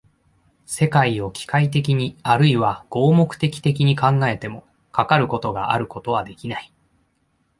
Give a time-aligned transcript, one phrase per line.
[0.65, 6.73] 世界を機械的にあるいは合目的的に考えても、かかることがあることはできない。